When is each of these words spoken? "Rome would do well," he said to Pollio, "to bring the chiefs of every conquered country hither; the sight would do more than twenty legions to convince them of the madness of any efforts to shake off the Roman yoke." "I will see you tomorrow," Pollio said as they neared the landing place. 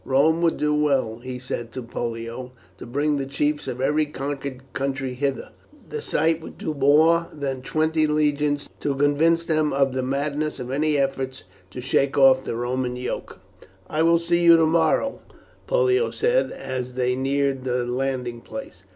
"Rome 0.03 0.41
would 0.41 0.57
do 0.57 0.73
well," 0.73 1.19
he 1.19 1.37
said 1.37 1.71
to 1.73 1.83
Pollio, 1.83 2.53
"to 2.79 2.87
bring 2.87 3.17
the 3.17 3.25
chiefs 3.27 3.67
of 3.67 3.79
every 3.79 4.07
conquered 4.07 4.61
country 4.73 5.13
hither; 5.13 5.49
the 5.89 6.01
sight 6.01 6.41
would 6.41 6.57
do 6.57 6.73
more 6.73 7.29
than 7.31 7.61
twenty 7.61 8.07
legions 8.07 8.67
to 8.79 8.95
convince 8.95 9.45
them 9.45 9.71
of 9.71 9.93
the 9.93 10.01
madness 10.01 10.59
of 10.59 10.71
any 10.71 10.97
efforts 10.97 11.43
to 11.69 11.81
shake 11.81 12.17
off 12.17 12.43
the 12.43 12.55
Roman 12.55 12.95
yoke." 12.95 13.41
"I 13.87 14.01
will 14.01 14.17
see 14.17 14.41
you 14.43 14.57
tomorrow," 14.57 15.19
Pollio 15.67 16.09
said 16.09 16.51
as 16.51 16.95
they 16.95 17.15
neared 17.15 17.63
the 17.63 17.85
landing 17.85 18.41
place. 18.41 18.83